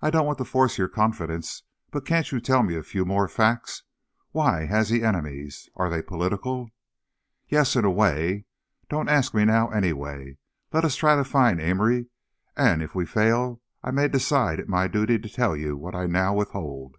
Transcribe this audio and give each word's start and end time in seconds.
"I 0.00 0.10
don't 0.10 0.26
want 0.26 0.38
to 0.38 0.44
force 0.44 0.78
your 0.78 0.86
confidence, 0.86 1.64
but 1.90 2.06
can't 2.06 2.30
you 2.30 2.40
tell 2.40 2.62
me 2.62 2.76
a 2.76 2.84
few 2.84 3.04
more 3.04 3.26
facts? 3.26 3.82
Why 4.30 4.66
has 4.66 4.90
he 4.90 5.02
enemies? 5.02 5.68
Are 5.74 5.90
they 5.90 6.02
political?" 6.02 6.70
"Yes; 7.48 7.74
in 7.74 7.84
a 7.84 7.90
way. 7.90 8.44
Don't 8.88 9.08
ask 9.08 9.34
me 9.34 9.44
now 9.44 9.70
anyway. 9.70 10.38
Let 10.72 10.84
us 10.84 10.94
try 10.94 11.16
to 11.16 11.24
find 11.24 11.60
Amory 11.60 12.06
and 12.56 12.80
if 12.80 12.94
we 12.94 13.06
fail, 13.06 13.60
I 13.82 13.90
may 13.90 14.06
decide 14.06 14.60
it 14.60 14.68
my 14.68 14.86
duty 14.86 15.18
to 15.18 15.28
tell 15.28 15.56
you 15.56 15.76
what 15.76 15.96
I 15.96 16.06
now 16.06 16.32
withhold." 16.32 16.94